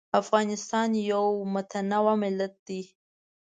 افغانستان 0.21 0.89
یو 1.11 1.25
متنوع 1.53 2.15
ملت 2.23 2.53
دی. 2.67 2.81